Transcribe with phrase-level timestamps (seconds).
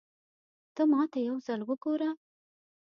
[0.75, 2.09] ته ماته يو ځل وګوره